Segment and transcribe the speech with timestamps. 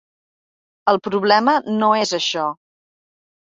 [0.93, 2.49] El problema no és això.